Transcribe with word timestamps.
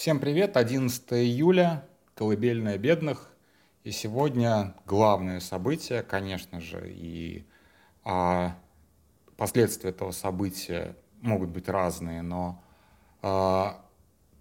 Всем 0.00 0.18
привет, 0.18 0.56
11 0.56 1.12
июля, 1.12 1.86
колыбельная 2.14 2.78
бедных. 2.78 3.30
И 3.84 3.90
сегодня 3.90 4.74
главное 4.86 5.40
событие, 5.40 6.02
конечно 6.02 6.58
же, 6.58 6.90
и 6.90 7.44
а, 8.02 8.56
последствия 9.36 9.90
этого 9.90 10.12
события 10.12 10.96
могут 11.20 11.50
быть 11.50 11.68
разные, 11.68 12.22
но 12.22 12.64
а, 13.20 13.84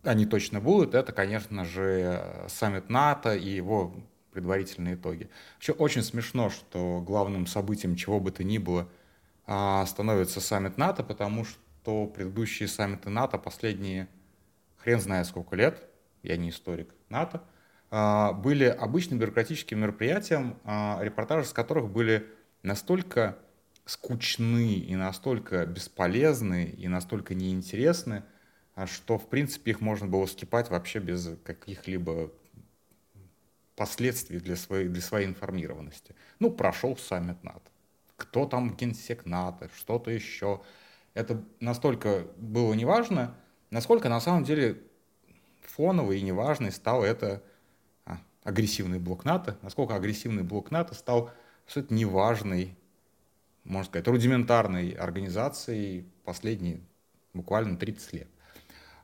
они 0.04 0.26
точно 0.26 0.62
будут. 0.62 0.96
Это, 0.96 1.12
конечно 1.12 1.66
же, 1.66 2.24
саммит 2.48 2.90
НАТО 2.90 3.36
и 3.36 3.50
его 3.50 3.94
предварительные 4.32 4.96
итоги. 4.96 5.30
Еще 5.60 5.74
очень 5.74 6.04
смешно, 6.04 6.50
что 6.50 7.04
главным 7.06 7.48
событием 7.48 7.98
чего 7.98 8.22
бы 8.22 8.32
то 8.32 8.46
ни 8.46 8.60
было 8.60 8.88
а, 9.46 9.86
становится 9.88 10.40
саммит 10.40 10.78
НАТО, 10.78 11.04
потому 11.04 11.44
что 11.44 12.06
предыдущие 12.08 12.70
саммиты 12.70 13.10
НАТО, 13.10 13.38
последние 13.38 14.08
хрен 14.80 15.00
знает 15.00 15.28
сколько 15.28 15.56
лет, 15.56 15.84
я 16.24 16.38
не 16.38 16.50
историк 16.50 16.94
НАТО, 17.10 17.44
а, 17.92 18.34
были 18.34 18.66
обычным 18.66 19.20
бюрократическим 19.20 19.80
мероприятием, 19.80 20.58
а, 20.64 21.00
репортажи 21.02 21.46
с 21.46 21.54
которых 21.54 21.90
были 21.90 22.28
настолько 22.64 23.38
скучны 23.86 24.74
и 24.74 24.96
настолько 24.96 25.66
бесполезны 25.66 26.66
и 26.66 26.88
настолько 26.88 27.34
неинтересны, 27.34 28.24
что, 28.86 29.18
в 29.18 29.28
принципе, 29.28 29.72
их 29.72 29.82
можно 29.82 30.08
было 30.08 30.26
скипать 30.28 30.70
вообще 30.70 31.00
без 31.00 31.30
каких-либо 31.44 32.32
последствий 33.76 34.40
для 34.40 34.56
своей, 34.56 34.90
для 34.90 35.02
своей 35.02 35.26
информированности. 35.26 36.14
Ну, 36.40 36.52
прошел 36.52 36.98
саммит 36.98 37.44
НАТО. 37.44 37.72
Кто 38.16 38.46
там 38.46 38.76
генсек 38.76 39.26
НАТО, 39.26 39.70
что-то 39.76 40.12
еще. 40.12 40.62
Это 41.14 41.42
настолько 41.62 42.28
было 42.38 42.74
неважно, 42.74 43.36
насколько 43.72 44.10
на 44.10 44.20
самом 44.20 44.44
деле 44.44 44.82
фоновый 45.62 46.20
и 46.20 46.24
неважный 46.24 46.72
стал 46.72 47.04
это 47.04 47.44
а, 48.06 48.18
агрессивный 48.44 49.00
блок 49.00 49.26
НАТО, 49.26 49.58
насколько 49.62 49.96
агрессивный 49.96 50.44
блок 50.44 50.72
НАТО 50.72 50.96
стал 50.96 51.32
абсолютно 51.66 51.96
неважной, 51.96 52.76
можно 53.64 53.86
сказать, 53.86 54.08
рудиментарной 54.08 54.92
организацией 54.92 56.06
последние 56.24 56.82
буквально 57.34 57.78
30 57.78 58.14
лет. 58.14 58.28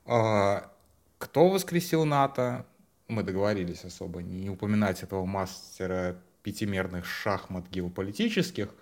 А, 0.06 0.72
кто 1.18 1.50
воскресил 1.50 2.06
НАТО? 2.06 2.66
Мы 3.08 3.22
договорились 3.22 3.84
особо 3.84 4.24
не 4.24 4.50
упоминать 4.50 5.04
этого 5.04 5.26
мастера 5.26 6.20
пятимерных 6.42 7.06
шахмат 7.06 7.68
геополитических, 7.70 8.74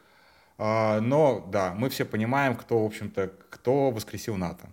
а, 0.57 1.01
но 1.01 1.45
да, 1.51 1.73
мы 1.73 1.89
все 1.89 2.05
понимаем, 2.05 2.55
кто, 2.55 2.83
в 2.83 2.85
общем-то, 2.85 3.33
кто 3.49 3.91
воскресил 3.91 4.35
НАТО. 4.35 4.69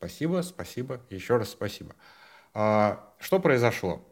Спасибо, 0.00 0.40
спасибо, 0.40 0.98
еще 1.10 1.36
раз 1.36 1.50
спасибо. 1.50 1.94
А, 2.54 3.12
что 3.18 3.38
произошло? 3.38 4.02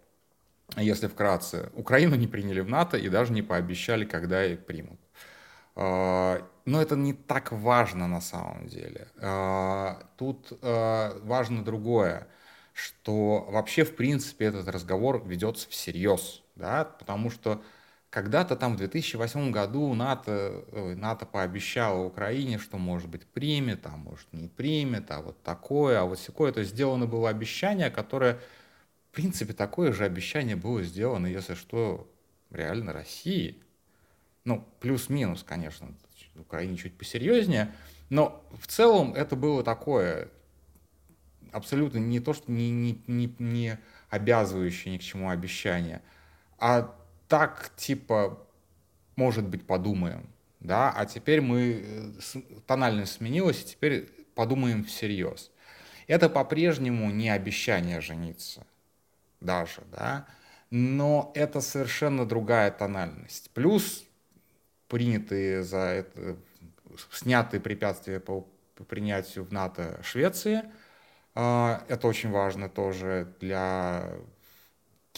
Если 0.77 1.07
вкратце, 1.07 1.71
Украину 1.75 2.15
не 2.15 2.27
приняли 2.27 2.61
в 2.61 2.69
НАТО 2.69 2.99
и 2.99 3.09
даже 3.09 3.33
не 3.33 3.41
пообещали, 3.41 4.05
когда 4.05 4.45
их 4.45 4.67
примут. 4.67 5.01
А, 5.77 6.47
но 6.67 6.83
это 6.83 6.95
не 6.95 7.15
так 7.15 7.53
важно 7.53 8.07
на 8.07 8.21
самом 8.21 8.67
деле. 8.67 9.09
А, 9.17 10.03
тут 10.19 10.53
важно 10.61 11.65
другое, 11.65 12.29
что 12.75 13.47
вообще, 13.49 13.85
в 13.85 13.97
принципе, 13.97 14.45
этот 14.45 14.69
разговор 14.69 15.27
ведется 15.27 15.71
всерьез, 15.71 16.43
да, 16.55 16.85
потому 16.85 17.31
что 17.31 17.63
когда-то 18.11 18.57
там 18.57 18.75
в 18.75 18.79
2008 18.79 19.51
году 19.51 19.93
НАТО, 19.95 20.65
НАТО 20.73 21.27
пообещало 21.27 22.05
Украине, 22.05 22.59
что, 22.59 22.79
может 22.79 23.09
быть, 23.09 23.27
примет, 23.27 23.87
а 23.87 23.97
может, 23.97 24.27
не 24.33 24.49
примет, 24.49 25.11
а 25.11 25.21
вот 25.21 25.43
такое, 25.43 26.01
а 26.01 26.05
вот 26.05 26.21
такое. 26.25 26.53
То 26.53 26.61
есть 26.61 26.73
сделано 26.73 27.07
было 27.07 27.29
обещание, 27.29 27.91
которое, 27.91 28.41
в 29.11 29.15
принципе, 29.15 29.53
такое 29.53 29.93
же 29.93 30.05
обещание 30.05 30.57
было 30.57 30.83
сделано, 30.83 31.27
если 31.27 31.55
что, 31.55 32.11
реально 32.51 32.93
России. 32.93 33.63
Ну, 34.45 34.67
плюс-минус, 34.81 35.45
конечно, 35.47 35.89
в 36.35 36.41
Украине 36.41 36.79
чуть 36.79 36.97
посерьезнее, 36.97 37.75
но 38.09 38.43
в 38.59 38.67
целом 38.69 39.13
это 39.13 39.37
было 39.37 39.63
такое 39.63 40.31
абсолютно 41.53 41.99
не 41.99 42.21
то, 42.21 42.33
что 42.33 42.51
не, 42.51 42.71
не, 42.71 43.03
не, 43.07 43.35
не 43.39 43.79
обязывающее 44.09 44.95
ни 44.95 44.99
к 44.99 45.03
чему 45.03 45.29
обещание, 45.29 46.01
а 46.59 46.95
так, 47.29 47.71
типа, 47.77 48.39
может 49.17 49.47
быть, 49.47 49.67
подумаем, 49.67 50.29
да, 50.61 50.93
а 50.95 51.07
теперь 51.07 51.41
мы, 51.41 51.85
э, 51.85 52.41
тональность 52.67 53.13
сменилась, 53.13 53.63
и 53.63 53.67
теперь 53.67 54.07
подумаем 54.35 54.85
всерьез. 54.85 55.51
Это 56.07 56.29
по-прежнему 56.31 57.11
не 57.11 57.29
обещание 57.29 58.01
жениться, 58.01 58.67
даже, 59.41 59.83
да, 59.93 60.27
но 60.71 61.33
это 61.35 61.61
совершенно 61.61 62.27
другая 62.27 62.71
тональность. 62.71 63.51
Плюс 63.51 64.05
принятые 64.89 65.63
за 65.63 65.79
это, 65.79 66.37
снятые 67.13 67.61
препятствия 67.61 68.21
по, 68.21 68.47
по 68.75 68.85
принятию 68.85 69.45
в 69.45 69.53
НАТО 69.53 70.01
Швеции, 70.03 70.63
а, 71.35 71.85
это 71.89 72.09
очень 72.09 72.31
важно 72.31 72.69
тоже 72.69 73.33
для 73.41 74.11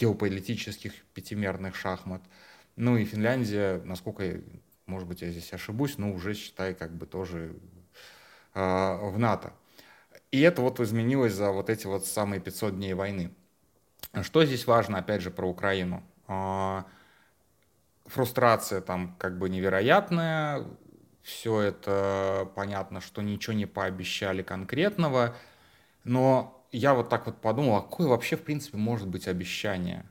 геополитических 0.01 0.93
пятимерных 1.13 1.75
шахмат. 1.75 2.21
Ну 2.75 2.97
и 2.97 3.05
Финляндия, 3.05 3.81
насколько, 3.85 4.41
может 4.87 5.07
быть, 5.07 5.21
я 5.21 5.29
здесь 5.29 5.53
ошибусь, 5.53 5.97
но 5.97 6.11
уже, 6.11 6.33
считай, 6.33 6.73
как 6.73 6.91
бы 6.91 7.05
тоже 7.05 7.55
э, 8.55 8.59
в 8.59 9.19
НАТО. 9.19 9.53
И 10.31 10.41
это 10.41 10.61
вот 10.61 10.79
изменилось 10.79 11.33
за 11.33 11.51
вот 11.51 11.69
эти 11.69 11.85
вот 11.85 12.05
самые 12.05 12.41
500 12.41 12.75
дней 12.75 12.93
войны. 12.93 13.31
Что 14.23 14.43
здесь 14.43 14.65
важно, 14.65 14.97
опять 14.97 15.21
же, 15.21 15.29
про 15.29 15.47
Украину? 15.47 16.03
Э, 16.27 16.83
фрустрация 18.07 18.81
там 18.81 19.15
как 19.19 19.37
бы 19.37 19.49
невероятная, 19.49 20.65
все 21.21 21.61
это 21.61 22.49
понятно, 22.55 23.01
что 23.01 23.21
ничего 23.21 23.53
не 23.53 23.67
пообещали 23.67 24.41
конкретного, 24.41 25.35
но 26.03 26.60
я 26.71 26.93
вот 26.93 27.09
так 27.09 27.25
вот 27.25 27.41
подумал, 27.41 27.75
а 27.75 27.81
какое 27.81 28.07
вообще, 28.07 28.35
в 28.35 28.43
принципе, 28.43 28.77
может 28.77 29.07
быть 29.07 29.27
обещание? 29.27 30.05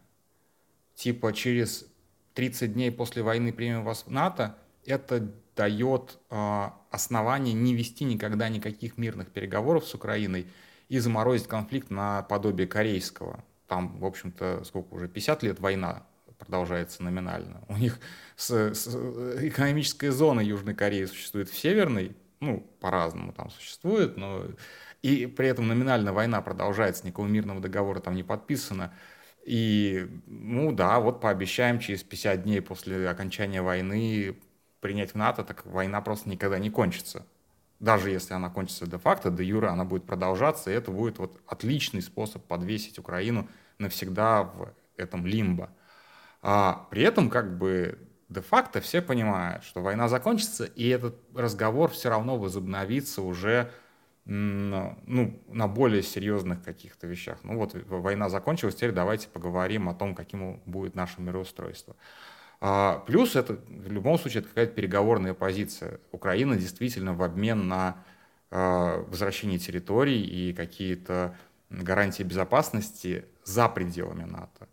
Типа 0.94 1.32
через 1.32 1.86
30 2.34 2.74
дней 2.74 2.90
после 2.90 3.22
войны 3.22 3.52
примем 3.52 3.84
вас 3.84 4.04
в 4.06 4.10
НАТО, 4.10 4.56
это 4.84 5.32
дает 5.56 6.18
э, 6.30 6.68
основание 6.90 7.54
не 7.54 7.74
вести 7.74 8.04
никогда 8.04 8.48
никаких 8.48 8.98
мирных 8.98 9.30
переговоров 9.30 9.86
с 9.86 9.94
Украиной 9.94 10.46
и 10.88 10.98
заморозить 10.98 11.48
конфликт 11.48 11.90
на 11.90 12.22
подобие 12.22 12.66
корейского. 12.66 13.44
Там, 13.66 13.98
в 13.98 14.04
общем-то, 14.04 14.64
сколько 14.64 14.94
уже, 14.94 15.08
50 15.08 15.42
лет 15.42 15.60
война 15.60 16.04
продолжается 16.38 17.02
номинально. 17.02 17.62
У 17.68 17.76
них 17.76 18.00
с, 18.36 18.50
с, 18.50 18.88
экономическая 19.44 20.10
зона 20.10 20.40
Южной 20.40 20.74
Кореи 20.74 21.04
существует 21.04 21.48
в 21.48 21.56
Северной, 21.56 22.16
ну, 22.40 22.66
по-разному 22.80 23.32
там 23.32 23.50
существует, 23.50 24.16
но 24.16 24.46
и 25.02 25.26
при 25.26 25.48
этом 25.48 25.68
номинально 25.68 26.12
война 26.12 26.42
продолжается, 26.42 27.06
никакого 27.06 27.26
мирного 27.26 27.60
договора 27.60 28.00
там 28.00 28.14
не 28.14 28.22
подписано. 28.22 28.92
И, 29.44 30.06
ну 30.26 30.72
да, 30.72 31.00
вот 31.00 31.20
пообещаем 31.20 31.78
через 31.78 32.02
50 32.02 32.42
дней 32.42 32.60
после 32.60 33.08
окончания 33.08 33.62
войны 33.62 34.36
принять 34.80 35.12
в 35.12 35.14
НАТО, 35.14 35.44
так 35.44 35.64
война 35.66 36.00
просто 36.00 36.28
никогда 36.28 36.58
не 36.58 36.70
кончится. 36.70 37.26
Даже 37.78 38.10
если 38.10 38.34
она 38.34 38.50
кончится 38.50 38.86
де-факто, 38.86 39.30
де 39.30 39.42
юра 39.42 39.70
она 39.70 39.84
будет 39.84 40.04
продолжаться, 40.04 40.70
и 40.70 40.74
это 40.74 40.90
будет 40.90 41.18
вот 41.18 41.40
отличный 41.46 42.02
способ 42.02 42.44
подвесить 42.44 42.98
Украину 42.98 43.48
навсегда 43.78 44.42
в 44.42 44.74
этом 44.98 45.26
лимбо. 45.26 45.70
А 46.42 46.86
при 46.90 47.02
этом 47.02 47.30
как 47.30 47.56
бы 47.56 47.98
де-факто 48.28 48.82
все 48.82 49.00
понимают, 49.00 49.64
что 49.64 49.80
война 49.80 50.08
закончится, 50.08 50.64
и 50.64 50.88
этот 50.88 51.16
разговор 51.34 51.90
все 51.90 52.10
равно 52.10 52.36
возобновится 52.36 53.22
уже 53.22 53.70
ну, 54.26 55.42
на 55.48 55.68
более 55.68 56.02
серьезных 56.02 56.62
каких-то 56.62 57.06
вещах. 57.06 57.38
Ну 57.42 57.56
вот 57.56 57.74
война 57.88 58.28
закончилась, 58.28 58.76
теперь 58.76 58.92
давайте 58.92 59.28
поговорим 59.28 59.88
о 59.88 59.94
том, 59.94 60.14
каким 60.14 60.60
будет 60.66 60.94
наше 60.94 61.20
мироустройство. 61.20 61.96
А, 62.60 63.02
плюс 63.06 63.36
это 63.36 63.54
в 63.54 63.90
любом 63.90 64.18
случае 64.18 64.40
это 64.40 64.48
какая-то 64.48 64.74
переговорная 64.74 65.34
позиция. 65.34 66.00
Украина 66.12 66.56
действительно 66.56 67.14
в 67.14 67.22
обмен 67.22 67.68
на 67.68 68.04
а, 68.50 69.02
возвращение 69.08 69.58
территорий 69.58 70.22
и 70.22 70.52
какие-то 70.52 71.36
гарантии 71.70 72.22
безопасности 72.22 73.24
за 73.44 73.68
пределами 73.68 74.24
НАТО 74.24 74.68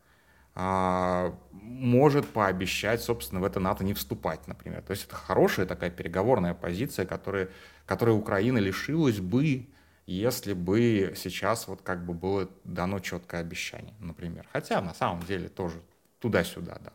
может 0.57 2.27
пообещать, 2.27 3.01
собственно, 3.01 3.42
в 3.42 3.44
это 3.44 3.59
НАТО 3.59 3.83
не 3.83 3.94
вступать, 3.94 4.48
например. 4.48 4.81
То 4.81 4.92
есть 4.92 5.06
это 5.06 5.15
хорошая 5.15 5.65
такая 5.65 5.92
переговорная 5.92 6.54
позиция, 6.54 7.06
которая 7.06 7.50
которой 7.86 8.18
Украина 8.18 8.57
лишилась 8.57 9.19
бы, 9.19 9.68
если 10.07 10.54
бы 10.54 11.13
сейчас 11.15 11.68
вот 11.68 11.81
как 11.81 12.06
бы 12.06 12.13
было 12.13 12.50
дано 12.63 13.00
четкое 13.00 13.42
обещание, 13.42 13.94
например. 14.00 14.48
Хотя 14.51 14.81
на 14.81 14.94
самом 14.94 15.24
деле 15.24 15.48
тоже 15.48 15.81
туда-сюда, 16.19 16.80
да. 16.83 16.92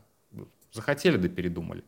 Захотели, 0.72 1.16
да 1.16 1.28
передумали. 1.28 1.84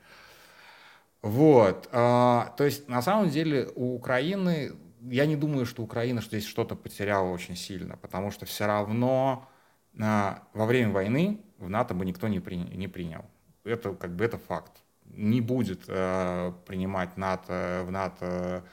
Вот. 1.23 1.89
А, 1.91 2.55
то 2.57 2.65
есть 2.65 2.89
на 2.89 3.03
самом 3.03 3.31
деле 3.31 3.69
у 3.75 3.95
Украины 3.95 4.73
я 5.01 5.27
не 5.27 5.37
думаю, 5.37 5.67
что 5.67 5.83
Украина 5.83 6.21
здесь 6.23 6.47
что-то 6.47 6.77
потеряла 6.77 7.29
очень 7.31 7.57
сильно, 7.57 7.97
потому 7.97 8.31
что 8.31 8.47
все 8.47 8.67
равно 8.67 9.49
во 9.95 10.67
время 10.67 10.93
войны 10.93 11.41
в 11.65 11.71
НАТО 11.71 11.95
бы 11.95 12.05
никто 12.05 12.29
не, 12.29 12.41
при, 12.41 12.57
не 12.57 12.89
принял. 12.89 13.25
Это 13.65 13.95
как 13.95 14.15
бы 14.15 14.25
это 14.25 14.39
факт. 14.39 14.73
Не 15.07 15.41
будет 15.41 15.85
э, 15.89 16.53
принимать 16.67 17.17
НАТО 17.17 17.83
в 17.87 17.91
НАТО 17.91 18.65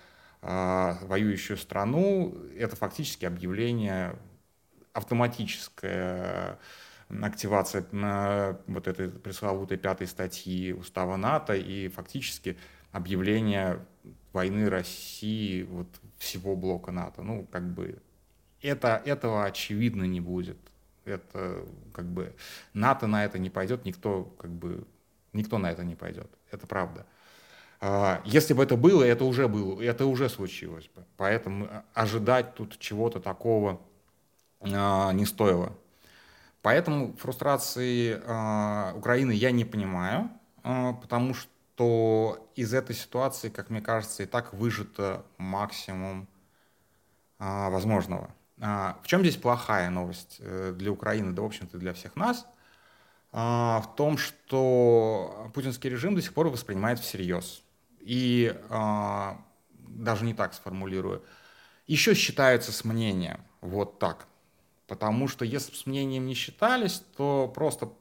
э, 0.41 0.93
воюющую 1.01 1.57
страну. 1.57 2.35
Это 2.57 2.75
фактически 2.75 3.25
объявление 3.25 4.15
автоматическое 4.93 6.59
активация 7.21 7.85
э, 7.91 8.55
вот 8.67 8.87
этой 8.87 9.09
пресловутой 9.09 9.77
пятой 9.77 10.07
статьи 10.07 10.73
устава 10.73 11.17
НАТО 11.17 11.53
и 11.55 11.87
фактически 11.89 12.57
объявление 12.91 13.85
войны 14.33 14.69
России 14.69 15.63
вот 15.63 15.87
всего 16.17 16.55
блока 16.55 16.91
НАТО. 16.91 17.23
Ну, 17.23 17.47
как 17.51 17.73
бы 17.73 18.01
это, 18.61 19.01
этого 19.05 19.45
очевидно 19.45 20.03
не 20.03 20.21
будет. 20.21 20.57
Это 21.05 21.65
как 21.93 22.05
бы 22.05 22.35
НАТО 22.73 23.07
на 23.07 23.25
это 23.25 23.39
не 23.39 23.49
пойдет, 23.49 23.85
никто 23.85 24.25
как 24.37 24.51
бы 24.51 24.85
никто 25.33 25.57
на 25.57 25.71
это 25.71 25.83
не 25.83 25.95
пойдет. 25.95 26.29
Это 26.51 26.67
правда. 26.67 27.05
А, 27.79 28.21
если 28.25 28.53
бы 28.53 28.63
это 28.63 28.77
было, 28.77 29.03
это 29.03 29.25
уже 29.25 29.47
было, 29.47 29.81
это 29.81 30.05
уже 30.05 30.29
случилось 30.29 30.89
бы. 30.95 31.03
Поэтому 31.17 31.67
ожидать 31.93 32.53
тут 32.53 32.77
чего-то 32.77 33.19
такого 33.19 33.81
а, 34.59 35.11
не 35.13 35.25
стоило. 35.25 35.75
Поэтому 36.61 37.17
фрустрации 37.17 38.21
а, 38.23 38.93
Украины 38.95 39.31
я 39.31 39.51
не 39.51 39.65
понимаю, 39.65 40.29
потому 40.61 41.33
что 41.33 42.47
из 42.55 42.71
этой 42.75 42.95
ситуации, 42.95 43.49
как 43.49 43.71
мне 43.71 43.81
кажется, 43.81 44.21
и 44.21 44.27
так 44.27 44.53
выжито 44.53 45.25
максимум 45.39 46.27
возможного. 47.39 48.29
А, 48.63 48.99
в 49.01 49.07
чем 49.07 49.21
здесь 49.21 49.37
плохая 49.37 49.89
новость 49.89 50.37
э, 50.39 50.73
для 50.77 50.91
Украины, 50.91 51.33
да, 51.33 51.41
в 51.41 51.45
общем-то, 51.45 51.79
для 51.79 51.93
всех 51.93 52.15
нас? 52.15 52.45
А, 53.31 53.81
в 53.81 53.95
том, 53.95 54.19
что 54.19 55.49
путинский 55.55 55.89
режим 55.89 56.13
до 56.13 56.21
сих 56.21 56.33
пор 56.33 56.49
воспринимает 56.49 56.99
всерьез. 56.99 57.63
И 57.99 58.55
а, 58.69 59.41
даже 59.71 60.25
не 60.25 60.35
так 60.35 60.53
сформулирую. 60.53 61.23
Еще 61.87 62.13
считается 62.13 62.71
с 62.71 62.85
мнением. 62.85 63.41
Вот 63.61 63.97
так. 63.97 64.27
Потому 64.87 65.27
что 65.27 65.43
если 65.43 65.71
бы 65.71 65.77
с 65.77 65.85
мнением 65.87 66.27
не 66.27 66.35
считались, 66.35 67.03
то 67.17 67.51
просто 67.53 67.91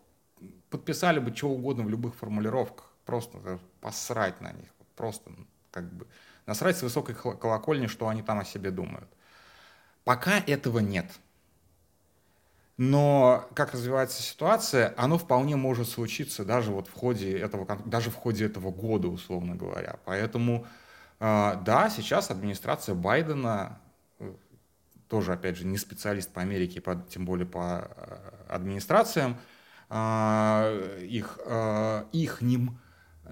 подписали 0.68 1.20
бы 1.20 1.32
чего 1.32 1.54
угодно 1.54 1.84
в 1.84 1.88
любых 1.88 2.14
формулировках. 2.16 2.92
Просто 3.06 3.60
посрать 3.80 4.40
на 4.42 4.52
них. 4.52 4.68
Просто 4.94 5.30
как 5.70 5.90
бы 5.90 6.06
насрать 6.44 6.76
с 6.76 6.82
высокой 6.82 7.14
колокольни, 7.14 7.86
что 7.86 8.08
они 8.08 8.22
там 8.22 8.40
о 8.40 8.44
себе 8.44 8.70
думают. 8.70 9.08
Пока 10.04 10.38
этого 10.38 10.78
нет. 10.78 11.06
Но 12.76 13.46
как 13.54 13.74
развивается 13.74 14.22
ситуация, 14.22 14.94
оно 14.96 15.18
вполне 15.18 15.54
может 15.54 15.86
случиться 15.86 16.46
даже 16.46 16.70
вот 16.70 16.88
в 16.88 16.94
ходе 16.94 17.38
этого, 17.38 17.66
даже 17.84 18.10
в 18.10 18.14
ходе 18.14 18.46
этого 18.46 18.70
года, 18.70 19.08
условно 19.08 19.54
говоря. 19.54 19.98
Поэтому, 20.06 20.66
а, 21.18 21.56
да, 21.56 21.90
сейчас 21.90 22.30
администрация 22.30 22.94
Байдена, 22.94 23.78
э, 24.18 24.32
тоже, 25.10 25.34
опять 25.34 25.58
же, 25.58 25.66
не 25.66 25.76
специалист 25.76 26.32
по 26.32 26.40
Америке, 26.40 26.82
тем 27.10 27.26
более 27.26 27.46
по 27.46 27.90
э, 27.94 28.16
администрациям, 28.48 29.36
их, 29.90 31.40
их 32.12 32.40
ним 32.42 32.78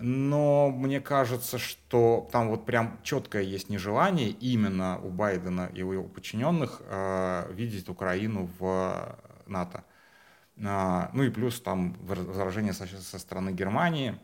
но 0.01 0.71
мне 0.71 1.01
кажется, 1.01 1.59
что 1.59 2.29
там 2.33 2.49
вот 2.49 2.67
прям 2.67 2.99
четкое 3.03 3.43
есть 3.43 3.69
нежелание 3.69 4.31
именно 4.31 4.99
у 5.01 5.11
Байдена 5.11 5.71
и 5.75 5.83
у 5.83 5.93
его 5.93 6.05
подчиненных 6.05 6.83
э, 6.85 7.53
видеть 7.53 7.89
Украину 7.89 8.51
в 8.59 9.19
НАТО. 9.47 9.85
Э, 10.57 11.09
ну 11.13 11.23
и 11.23 11.31
плюс 11.31 11.61
там 11.61 11.95
возражение 12.01 12.73
со, 12.73 12.87
со 12.87 13.19
стороны 13.19 13.51
Германии. 13.51 14.19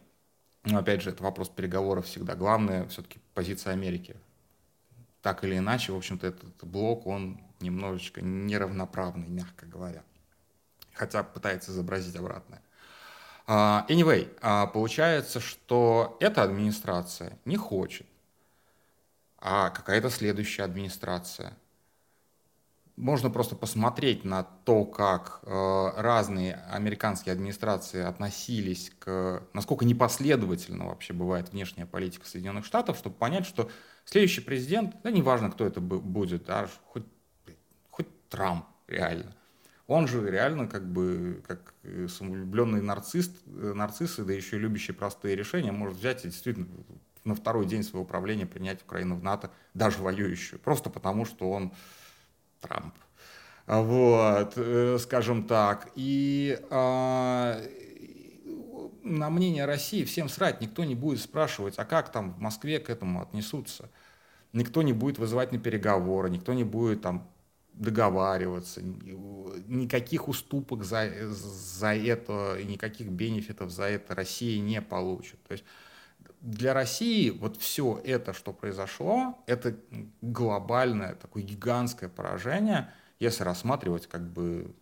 Но 0.64 0.78
опять 0.78 1.02
же, 1.02 1.10
это 1.10 1.22
вопрос 1.22 1.48
переговоров 1.48 2.06
всегда. 2.06 2.34
Главное 2.34 2.86
все-таки 2.88 3.18
позиция 3.34 3.72
Америки. 3.74 4.16
Так 5.20 5.44
или 5.44 5.58
иначе, 5.58 5.92
в 5.92 5.96
общем-то, 5.96 6.26
этот 6.26 6.64
блок, 6.64 7.06
он 7.06 7.40
немножечко 7.60 8.22
неравноправный, 8.22 9.28
мягко 9.28 9.66
говоря. 9.66 10.02
Хотя 10.92 11.22
пытается 11.22 11.70
изобразить 11.70 12.16
обратное. 12.16 12.63
А, 13.46 13.84
anyway, 13.88 14.36
а, 14.40 14.66
получается, 14.66 15.40
что 15.40 16.16
эта 16.20 16.42
администрация 16.42 17.38
не 17.44 17.56
хочет, 17.56 18.06
а 19.38 19.70
какая-то 19.70 20.08
следующая 20.08 20.62
администрация. 20.62 21.52
Можно 22.96 23.28
просто 23.28 23.56
посмотреть 23.56 24.24
на 24.24 24.44
то, 24.44 24.84
как 24.84 25.40
э, 25.42 25.90
разные 25.96 26.54
американские 26.70 27.32
администрации 27.32 28.00
относились 28.00 28.92
к... 29.00 29.42
Насколько 29.52 29.84
непоследовательно 29.84 30.86
вообще 30.86 31.12
бывает 31.12 31.50
внешняя 31.50 31.86
политика 31.86 32.24
Соединенных 32.24 32.64
Штатов, 32.64 32.96
чтобы 32.96 33.16
понять, 33.16 33.46
что 33.46 33.68
следующий 34.04 34.42
президент, 34.42 34.94
да 35.02 35.10
неважно, 35.10 35.50
кто 35.50 35.66
это 35.66 35.80
будет, 35.80 36.44
да, 36.44 36.68
хоть, 36.86 37.04
хоть 37.90 38.06
Трамп 38.28 38.64
реально, 38.86 39.34
он 39.86 40.08
же 40.08 40.28
реально 40.30 40.66
как 40.66 40.90
бы, 40.90 41.42
как 41.46 41.74
самовлюбленный 42.08 42.80
нарцисс, 42.80 43.30
э, 43.46 43.72
нарцисс, 43.74 44.16
да 44.16 44.32
еще 44.32 44.56
и 44.56 44.60
любящий 44.60 44.92
простые 44.92 45.36
решения, 45.36 45.72
может 45.72 45.98
взять 45.98 46.24
и 46.24 46.28
действительно 46.28 46.68
на 47.24 47.34
второй 47.34 47.66
день 47.66 47.82
своего 47.82 48.04
правления 48.04 48.46
принять 48.46 48.82
Украину 48.82 49.16
в 49.16 49.22
НАТО, 49.22 49.50
даже 49.72 50.02
воюющую, 50.02 50.58
просто 50.58 50.90
потому 50.90 51.24
что 51.24 51.50
он 51.50 51.72
Трамп. 52.60 52.94
Вот, 53.66 54.52
э, 54.56 54.98
скажем 55.00 55.46
так. 55.46 55.88
И 55.94 56.58
а, 56.70 57.60
на 59.02 59.30
мнение 59.30 59.64
России 59.64 60.04
всем 60.04 60.28
срать, 60.28 60.60
никто 60.60 60.84
не 60.84 60.94
будет 60.94 61.20
спрашивать, 61.20 61.78
а 61.78 61.84
как 61.84 62.12
там 62.12 62.34
в 62.34 62.40
Москве 62.40 62.78
к 62.78 62.90
этому 62.90 63.22
отнесутся. 63.22 63.90
Никто 64.52 64.82
не 64.82 64.92
будет 64.92 65.18
вызывать 65.18 65.52
на 65.52 65.58
переговоры, 65.58 66.30
никто 66.30 66.52
не 66.52 66.64
будет 66.64 67.02
там 67.02 67.28
договариваться, 67.74 68.80
никаких 68.82 70.28
уступок 70.28 70.84
за, 70.84 71.10
за 71.30 71.94
это, 71.94 72.58
никаких 72.64 73.08
бенефитов 73.08 73.70
за 73.70 73.84
это 73.84 74.14
Россия 74.14 74.60
не 74.60 74.80
получит. 74.80 75.42
То 75.44 75.52
есть 75.52 75.64
для 76.40 76.72
России 76.72 77.30
вот 77.30 77.56
все 77.56 78.00
это, 78.04 78.32
что 78.32 78.52
произошло, 78.52 79.42
это 79.46 79.76
глобальное, 80.22 81.14
такое 81.14 81.42
гигантское 81.42 82.08
поражение, 82.08 82.90
если 83.18 83.42
рассматривать 83.42 84.06
как 84.06 84.22
бы 84.22 84.74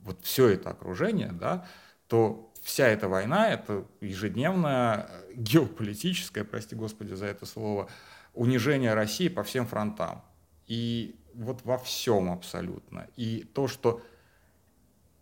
вот 0.00 0.20
все 0.22 0.48
это 0.48 0.70
окружение, 0.70 1.32
да, 1.32 1.66
то 2.06 2.52
вся 2.62 2.86
эта 2.86 3.08
война— 3.08 3.50
это 3.50 3.84
ежедневное 4.00 5.10
геополитическое, 5.34 6.44
прости 6.44 6.76
господи 6.76 7.14
за 7.14 7.26
это 7.26 7.46
слово, 7.46 7.88
унижение 8.34 8.94
России 8.94 9.28
по 9.28 9.42
всем 9.42 9.66
фронтам. 9.66 10.22
И 10.66 11.16
вот 11.34 11.64
во 11.64 11.78
всем 11.78 12.30
абсолютно. 12.30 13.06
И 13.16 13.48
то, 13.54 13.68
что 13.68 14.00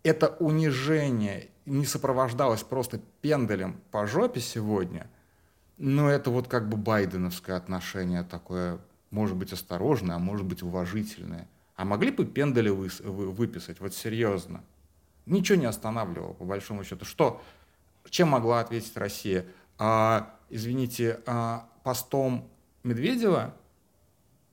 это 0.02 0.28
унижение 0.40 1.48
не 1.64 1.86
сопровождалось 1.86 2.62
просто 2.62 3.00
пенделем 3.20 3.80
по 3.90 4.06
жопе 4.06 4.40
сегодня, 4.40 5.08
но 5.78 6.10
это 6.10 6.30
вот 6.30 6.48
как 6.48 6.68
бы 6.68 6.76
байденовское 6.76 7.56
отношение 7.56 8.24
такое, 8.24 8.78
может 9.10 9.36
быть, 9.36 9.52
осторожное, 9.52 10.16
а 10.16 10.18
может 10.18 10.46
быть, 10.46 10.62
уважительное. 10.62 11.48
А 11.76 11.84
могли 11.84 12.10
бы 12.10 12.24
пендели 12.24 12.68
вы, 12.68 12.88
выписать, 13.00 13.80
вот 13.80 13.94
серьезно? 13.94 14.62
Ничего 15.24 15.58
не 15.58 15.66
останавливало, 15.66 16.32
по 16.32 16.44
большому 16.44 16.84
счету. 16.84 17.04
Что? 17.04 17.40
Чем 18.10 18.28
могла 18.28 18.60
ответить 18.60 18.96
Россия? 18.96 19.46
А, 19.78 20.36
извините, 20.50 21.20
а, 21.26 21.68
постом 21.84 22.48
Медведева 22.82 23.54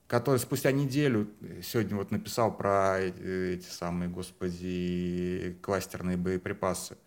который 0.09 0.37
спустя 0.39 0.71
неделю 0.71 1.29
сегодня 1.61 1.95
вот 1.95 2.09
написал 2.09 2.51
про 2.51 2.99
эти 2.99 3.67
самые, 3.67 4.09
господи, 4.09 5.55
кластерные 5.61 6.17
боеприпасы, 6.17 6.97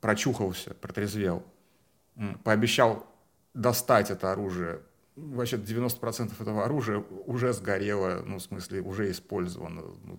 прочухался, 0.00 0.74
протрезвел, 0.74 1.44
пообещал 2.42 3.06
достать 3.54 4.10
это 4.10 4.32
оружие. 4.32 4.82
Вообще 5.14 5.56
90% 5.56 6.32
этого 6.42 6.64
оружия 6.64 6.98
уже 7.26 7.52
сгорело, 7.52 8.24
ну, 8.26 8.38
в 8.38 8.42
смысле, 8.42 8.80
уже 8.80 9.08
использовано. 9.12 9.82
Ну, 10.02 10.18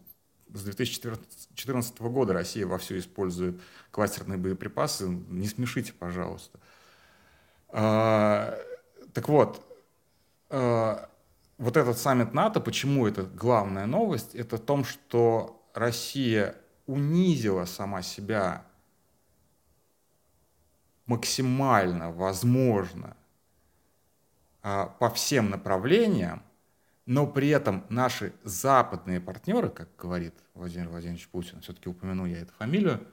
с 0.53 0.63
2014 0.63 1.99
года 1.99 2.31
Россия 2.31 2.65
вовсю 2.65 2.97
использует 2.97 3.59
кластерные 3.91 4.37
боеприпасы. 4.37 5.09
Не 5.09 5.47
смешите, 5.47 5.91
пожалуйста. 5.91 6.57
А, 7.67 8.57
так 9.13 9.27
вот, 9.27 9.61
а, 10.49 11.09
вот 11.57 11.75
этот 11.75 11.97
саммит 11.97 12.33
НАТО, 12.33 12.59
почему 12.59 13.07
это 13.07 13.23
главная 13.23 13.85
новость, 13.85 14.35
это 14.35 14.57
в 14.57 14.61
том, 14.61 14.85
что 14.85 15.65
Россия 15.73 16.55
унизила 16.85 17.65
сама 17.65 18.01
себя 18.01 18.65
максимально 21.05 22.11
возможно 22.11 23.15
а, 24.61 24.87
по 24.87 25.09
всем 25.09 25.49
направлениям, 25.49 26.43
но 27.05 27.25
при 27.25 27.49
этом 27.49 27.85
наши 27.89 28.33
западные 28.43 29.21
партнеры, 29.21 29.69
как 29.69 29.89
говорит 29.97 30.33
Владимир 30.53 30.89
Владимирович 30.89 31.27
Путин, 31.29 31.61
все-таки 31.61 31.89
упомяну 31.89 32.25
я 32.25 32.39
эту 32.39 32.53
фамилию, 32.53 33.07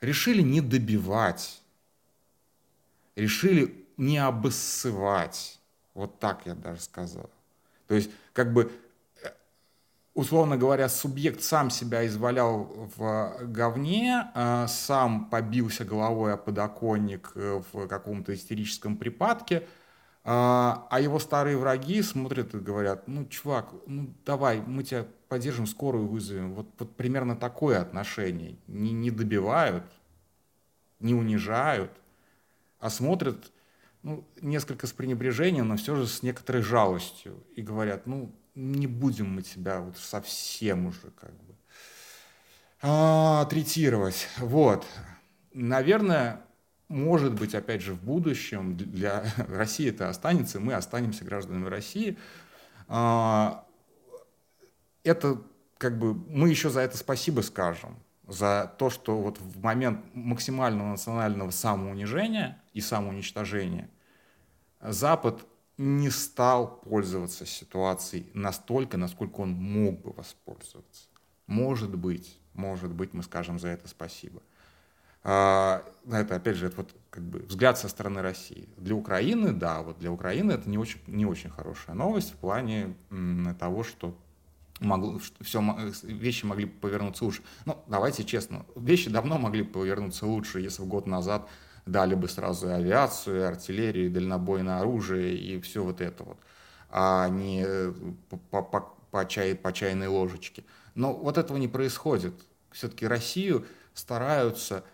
решили 0.00 0.42
не 0.42 0.60
добивать, 0.60 1.62
решили 3.16 3.86
не 3.96 4.18
обоссывать. 4.18 5.58
Вот 5.94 6.18
так 6.20 6.46
я 6.46 6.54
даже 6.54 6.82
сказал. 6.82 7.30
То 7.88 7.94
есть, 7.94 8.10
как 8.32 8.52
бы, 8.52 8.70
условно 10.14 10.56
говоря, 10.56 10.88
субъект 10.88 11.42
сам 11.42 11.70
себя 11.70 12.06
извалял 12.06 12.90
в 12.96 13.38
говне, 13.42 14.30
а 14.34 14.68
сам 14.68 15.28
побился 15.30 15.84
головой 15.84 16.34
о 16.34 16.36
подоконник 16.36 17.32
э, 17.34 17.62
в 17.72 17.88
каком-то 17.88 18.32
истерическом 18.32 18.96
припадке– 18.96 19.66
а, 20.30 20.86
а 20.90 21.00
его 21.00 21.18
старые 21.18 21.56
враги 21.56 22.02
смотрят 22.02 22.54
и 22.54 22.58
говорят, 22.58 23.08
ну, 23.08 23.24
чувак, 23.24 23.72
ну, 23.86 24.12
давай, 24.26 24.60
мы 24.60 24.82
тебя 24.82 25.06
поддержим, 25.26 25.66
скорую 25.66 26.06
вызовем. 26.06 26.52
Вот, 26.52 26.66
вот 26.78 26.94
примерно 26.96 27.34
такое 27.34 27.80
отношение. 27.80 28.58
Не, 28.66 28.92
не 28.92 29.10
добивают, 29.10 29.84
не 31.00 31.14
унижают, 31.14 31.90
а 32.78 32.90
смотрят 32.90 33.50
ну, 34.02 34.26
несколько 34.40 34.86
с 34.86 34.92
пренебрежением, 34.92 35.68
но 35.68 35.76
все 35.76 35.96
же 35.96 36.06
с 36.06 36.22
некоторой 36.22 36.62
жалостью. 36.62 37.42
И 37.54 37.62
говорят, 37.62 38.06
ну, 38.06 38.34
не 38.54 38.86
будем 38.86 39.34
мы 39.34 39.42
тебя 39.42 39.80
вот 39.80 39.96
совсем 39.98 40.86
уже 40.86 41.10
как 41.20 41.32
бы 41.32 41.54
а, 42.82 43.44
третировать. 43.46 44.28
Вот. 44.38 44.86
Наверное, 45.52 46.42
может 46.88 47.34
быть, 47.34 47.54
опять 47.54 47.82
же, 47.82 47.94
в 47.94 48.02
будущем 48.02 48.76
для 48.76 49.24
России 49.48 49.88
это 49.88 50.08
останется, 50.08 50.60
мы 50.60 50.74
останемся 50.74 51.24
гражданами 51.24 51.66
России. 51.66 52.16
А, 52.88 53.64
это 55.04 55.42
как 55.76 55.98
бы 55.98 56.14
мы 56.14 56.48
еще 56.48 56.70
за 56.70 56.80
это 56.80 56.96
спасибо 56.96 57.40
скажем, 57.40 57.96
за 58.28 58.72
то, 58.78 58.90
что 58.90 59.18
вот 59.18 59.40
в 59.40 59.62
момент 59.62 60.04
максимального 60.14 60.90
национального 60.90 61.50
самоунижения 61.50 62.62
и 62.74 62.80
самоуничтожения 62.80 63.88
Запад 64.80 65.46
не 65.78 66.10
стал 66.10 66.80
пользоваться 66.80 67.46
ситуацией 67.46 68.30
настолько, 68.34 68.96
насколько 68.96 69.40
он 69.40 69.52
мог 69.52 70.00
бы 70.02 70.12
воспользоваться. 70.12 71.08
Может 71.46 71.96
быть, 71.96 72.38
может 72.52 72.92
быть, 72.92 73.14
мы 73.14 73.22
скажем 73.22 73.58
за 73.58 73.68
это 73.68 73.88
спасибо. 73.88 74.42
А, 75.22 75.84
это, 76.10 76.36
опять 76.36 76.56
же, 76.56 76.66
это 76.66 76.78
вот 76.78 76.94
как 77.10 77.22
бы 77.22 77.40
взгляд 77.40 77.78
со 77.78 77.88
стороны 77.88 78.20
России. 78.22 78.68
Для 78.76 78.94
Украины, 78.94 79.52
да, 79.52 79.82
вот 79.82 79.98
для 79.98 80.12
Украины 80.12 80.52
это 80.52 80.68
не 80.68 80.78
очень, 80.78 81.00
не 81.06 81.26
очень 81.26 81.50
хорошая 81.50 81.96
новость 81.96 82.32
в 82.32 82.36
плане 82.36 82.96
того, 83.58 83.84
что 83.84 84.16
могло, 84.80 85.20
все, 85.40 85.62
вещи 86.02 86.44
могли 86.44 86.66
повернуться 86.66 87.24
лучше. 87.24 87.42
Ну, 87.64 87.82
давайте 87.86 88.24
честно, 88.24 88.66
вещи 88.76 89.10
давно 89.10 89.38
могли 89.38 89.62
повернуться 89.62 90.26
лучше, 90.26 90.60
если 90.60 90.82
год 90.82 91.06
назад 91.06 91.48
дали 91.86 92.14
бы 92.14 92.28
сразу 92.28 92.68
и 92.68 92.72
авиацию, 92.72 93.40
и 93.40 93.44
артиллерию, 93.44 94.06
и 94.06 94.10
дальнобойное 94.10 94.80
оружие, 94.80 95.36
и 95.36 95.60
все 95.60 95.82
вот 95.82 96.00
это 96.00 96.24
вот, 96.24 96.38
а 96.90 97.28
не 97.28 97.64
по, 98.50 98.62
по, 98.62 98.80
по, 99.10 99.26
чай, 99.26 99.54
по 99.54 99.72
чайной 99.72 100.08
ложечке. 100.08 100.64
Но 100.94 101.14
вот 101.14 101.38
этого 101.38 101.56
не 101.56 101.68
происходит. 101.68 102.34
Все-таки 102.70 103.06
Россию 103.06 103.66
стараются 103.94 104.84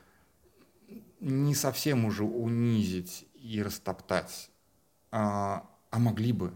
не 1.21 1.55
совсем 1.55 2.05
уже 2.05 2.23
унизить 2.25 3.27
и 3.35 3.63
растоптать, 3.63 4.51
а, 5.11 5.69
а 5.91 5.99
могли 5.99 6.33
бы. 6.33 6.53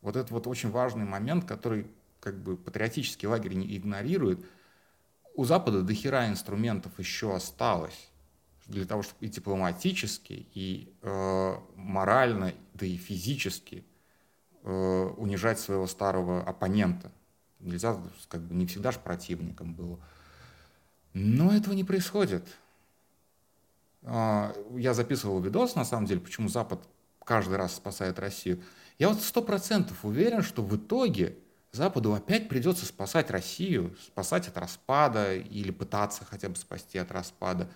Вот 0.00 0.16
это 0.16 0.32
вот 0.32 0.46
очень 0.46 0.70
важный 0.70 1.04
момент, 1.04 1.44
который 1.44 1.86
как 2.20 2.40
бы 2.42 2.56
патриотический 2.56 3.26
лагерь 3.26 3.54
не 3.54 3.76
игнорирует. 3.76 4.44
У 5.34 5.44
Запада 5.44 5.82
до 5.82 5.94
хера 5.94 6.28
инструментов 6.28 6.98
еще 6.98 7.34
осталось 7.34 8.10
для 8.66 8.84
того, 8.84 9.02
чтобы 9.02 9.26
и 9.26 9.28
дипломатически, 9.28 10.46
и 10.54 10.92
э, 11.02 11.56
морально, 11.74 12.54
да 12.74 12.86
и 12.86 12.96
физически 12.96 13.84
э, 14.62 14.70
унижать 15.16 15.58
своего 15.58 15.86
старого 15.86 16.42
оппонента. 16.42 17.10
Нельзя, 17.58 17.96
как 18.28 18.42
бы 18.42 18.54
не 18.54 18.66
всегда 18.66 18.92
же 18.92 19.00
противником 19.00 19.74
было. 19.74 19.98
Но 21.12 21.52
этого 21.52 21.74
не 21.74 21.84
происходит. 21.84 22.46
А, 24.02 24.54
я 24.76 24.94
записывал 24.94 25.40
видос, 25.40 25.74
на 25.74 25.84
самом 25.84 26.06
деле, 26.06 26.20
почему 26.20 26.48
Запад 26.48 26.80
каждый 27.24 27.56
раз 27.56 27.74
спасает 27.74 28.18
Россию. 28.18 28.62
Я 28.98 29.08
вот 29.08 29.20
сто 29.20 29.42
процентов 29.42 30.04
уверен, 30.04 30.42
что 30.42 30.62
в 30.62 30.76
итоге 30.76 31.36
Западу 31.72 32.14
опять 32.14 32.48
придется 32.48 32.84
спасать 32.84 33.30
Россию, 33.30 33.96
спасать 34.04 34.48
от 34.48 34.58
распада 34.58 35.36
или 35.36 35.70
пытаться 35.70 36.24
хотя 36.24 36.48
бы 36.48 36.56
спасти 36.56 36.98
от 36.98 37.12
распада, 37.12 37.68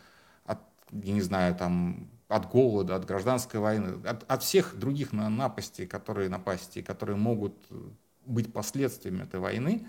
от, 0.45 0.59
я 0.91 1.13
не 1.13 1.21
знаю, 1.21 1.55
там, 1.55 2.09
от 2.29 2.51
голода, 2.51 2.97
от 2.97 3.05
гражданской 3.05 3.61
войны, 3.61 4.05
от, 4.05 4.25
от 4.29 4.43
всех 4.43 4.77
других 4.77 5.13
напастей, 5.13 5.87
которые 5.87 6.29
напасти, 6.29 6.83
которые 6.83 7.17
могут 7.17 7.55
быть 8.27 8.53
последствиями 8.53 9.23
этой 9.23 9.39
войны. 9.39 9.87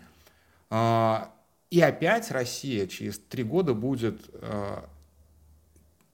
А, 0.70 1.34
и 1.72 1.82
опять 1.82 2.30
Россия 2.30 2.86
через 2.86 3.18
три 3.18 3.44
года 3.44 3.74
будет 3.74 4.30
а, 4.34 4.88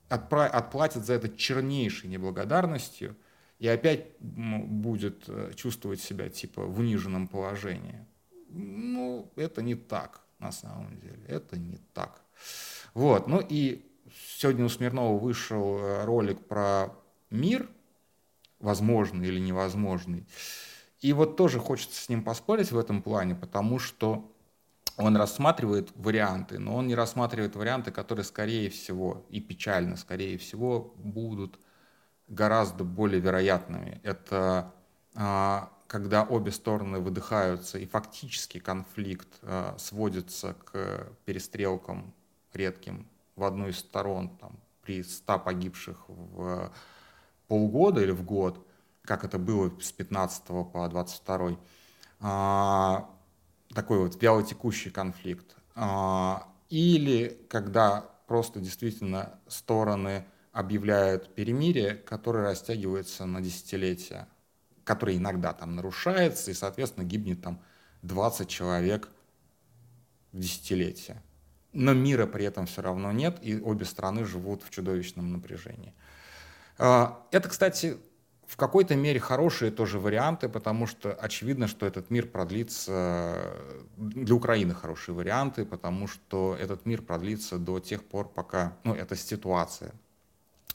отплатит 0.07 1.05
за 1.05 1.13
это 1.13 1.27
чернейшей 1.29 2.09
неблагодарностью 2.09 3.17
и 3.61 3.67
опять 3.67 4.07
будет 4.19 5.25
э, 5.27 5.51
чувствовать 5.55 6.01
себя 6.01 6.29
типа 6.29 6.65
в 6.65 6.79
униженном 6.79 7.27
положении. 7.27 8.03
Ну, 8.49 9.31
это 9.35 9.61
не 9.61 9.75
так 9.75 10.21
на 10.39 10.51
самом 10.51 10.99
деле, 10.99 11.23
это 11.27 11.59
не 11.59 11.77
так. 11.93 12.21
Вот, 12.95 13.27
ну 13.27 13.39
и 13.39 13.85
сегодня 14.39 14.65
у 14.65 14.69
Смирнова 14.69 15.19
вышел 15.19 15.77
э, 15.77 16.05
ролик 16.05 16.39
про 16.47 16.89
мир, 17.29 17.69
возможный 18.59 19.27
или 19.27 19.39
невозможный. 19.39 20.25
И 20.99 21.13
вот 21.13 21.37
тоже 21.37 21.59
хочется 21.59 22.01
с 22.03 22.09
ним 22.09 22.23
поспорить 22.23 22.71
в 22.71 22.79
этом 22.79 23.03
плане, 23.03 23.35
потому 23.35 23.77
что 23.77 24.27
он 24.97 25.15
рассматривает 25.15 25.91
варианты, 25.93 26.57
но 26.57 26.75
он 26.75 26.87
не 26.87 26.95
рассматривает 26.95 27.55
варианты, 27.55 27.91
которые, 27.91 28.25
скорее 28.25 28.71
всего, 28.71 29.23
и 29.29 29.39
печально, 29.39 29.97
скорее 29.97 30.39
всего, 30.39 30.95
будут 30.97 31.59
гораздо 32.31 32.83
более 32.83 33.19
вероятными. 33.19 33.99
Это 34.03 34.73
а, 35.15 35.69
когда 35.87 36.23
обе 36.23 36.51
стороны 36.51 36.99
выдыхаются, 36.99 37.77
и 37.77 37.85
фактически 37.85 38.59
конфликт 38.59 39.27
а, 39.43 39.75
сводится 39.77 40.55
к 40.65 41.09
перестрелкам 41.25 42.13
редким 42.53 43.07
в 43.35 43.43
одну 43.43 43.67
из 43.67 43.79
сторон 43.79 44.29
там, 44.37 44.57
при 44.81 45.03
100 45.03 45.39
погибших 45.39 45.97
в 46.07 46.71
полгода 47.47 48.01
или 48.01 48.11
в 48.11 48.23
год, 48.23 48.65
как 49.03 49.25
это 49.25 49.37
было 49.37 49.71
с 49.79 49.91
15 49.91 50.43
по 50.71 50.87
22 50.89 51.57
такой 53.73 53.99
вот 53.99 54.21
вялотекущий 54.21 54.91
конфликт. 54.91 55.55
А, 55.75 56.47
или 56.69 57.45
когда 57.49 58.05
просто 58.27 58.59
действительно 58.59 59.39
стороны 59.47 60.25
объявляют 60.51 61.33
перемирие, 61.33 61.95
которое 61.95 62.43
растягивается 62.43 63.25
на 63.25 63.41
десятилетия, 63.41 64.27
которое 64.83 65.17
иногда 65.17 65.53
там 65.53 65.75
нарушается, 65.75 66.51
и, 66.51 66.53
соответственно, 66.53 67.05
гибнет 67.05 67.41
там 67.41 67.61
20 68.01 68.47
человек 68.49 69.09
в 70.31 70.39
десятилетие. 70.39 71.21
Но 71.73 71.93
мира 71.93 72.25
при 72.25 72.45
этом 72.45 72.65
все 72.65 72.81
равно 72.81 73.11
нет, 73.11 73.39
и 73.41 73.59
обе 73.59 73.85
страны 73.85 74.25
живут 74.25 74.61
в 74.63 74.69
чудовищном 74.69 75.31
напряжении. 75.31 75.93
А, 76.77 77.25
это, 77.31 77.47
кстати, 77.47 77.97
в 78.45 78.57
какой-то 78.57 78.95
мере 78.95 79.21
хорошие 79.21 79.71
тоже 79.71 79.97
варианты, 79.97 80.49
потому 80.49 80.85
что 80.85 81.13
очевидно, 81.13 81.67
что 81.67 81.85
этот 81.85 82.09
мир 82.09 82.27
продлится, 82.27 83.55
для 83.95 84.35
Украины 84.35 84.73
хорошие 84.73 85.15
варианты, 85.15 85.63
потому 85.63 86.07
что 86.07 86.57
этот 86.59 86.85
мир 86.85 87.01
продлится 87.01 87.57
до 87.57 87.79
тех 87.79 88.03
пор, 88.03 88.27
пока, 88.27 88.77
ну, 88.83 88.93
эта 88.93 89.15
ситуация 89.15 89.93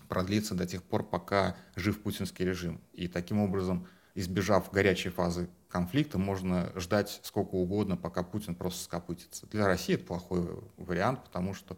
продлится 0.08 0.54
до 0.54 0.66
тех 0.66 0.82
пор, 0.82 1.02
пока 1.04 1.56
жив 1.74 2.00
путинский 2.00 2.44
режим. 2.44 2.80
И 2.92 3.08
таким 3.08 3.40
образом, 3.40 3.86
избежав 4.14 4.70
горячей 4.70 5.10
фазы 5.10 5.48
конфликта, 5.68 6.18
можно 6.18 6.72
ждать 6.76 7.20
сколько 7.22 7.54
угодно, 7.54 7.96
пока 7.96 8.22
Путин 8.22 8.54
просто 8.54 8.84
скопытится. 8.84 9.46
Для 9.48 9.66
России 9.66 9.94
это 9.94 10.04
плохой 10.04 10.48
вариант, 10.76 11.22
потому 11.24 11.54
что 11.54 11.76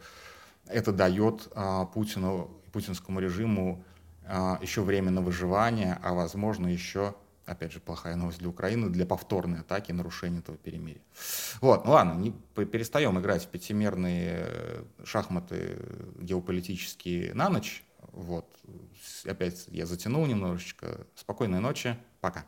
это 0.66 0.92
дает 0.92 1.48
а, 1.54 1.86
Путину, 1.86 2.50
путинскому 2.72 3.20
режиму 3.20 3.84
а, 4.24 4.58
еще 4.62 4.82
время 4.82 5.10
на 5.10 5.20
выживание, 5.20 5.98
а 6.02 6.12
возможно 6.12 6.68
еще, 6.68 7.14
опять 7.46 7.72
же, 7.72 7.80
плохая 7.80 8.14
новость 8.14 8.38
для 8.38 8.48
Украины, 8.48 8.90
для 8.90 9.06
повторной 9.06 9.60
атаки, 9.60 9.92
нарушения 9.92 10.38
этого 10.38 10.58
перемирия. 10.58 11.02
Вот, 11.60 11.84
ну 11.84 11.92
ладно, 11.92 12.12
не 12.14 12.32
перестаем 12.66 13.18
играть 13.18 13.44
в 13.44 13.48
пятимерные 13.48 14.44
э, 14.46 14.84
шахматы 15.04 15.78
геополитические 16.20 17.34
на 17.34 17.48
ночь. 17.48 17.84
Вот, 18.18 18.52
опять 19.26 19.68
я 19.68 19.86
затянул 19.86 20.26
немножечко. 20.26 21.06
Спокойной 21.14 21.60
ночи, 21.60 21.96
пока. 22.20 22.44